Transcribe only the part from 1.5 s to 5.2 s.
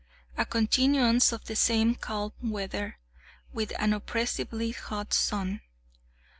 same calm weather, with an oppressively hot